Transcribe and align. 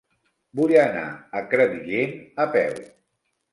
Vull 0.59 0.73
anar 0.83 1.03
a 1.11 1.43
Crevillent 1.53 2.19
a 2.47 2.51
peu. 2.59 2.83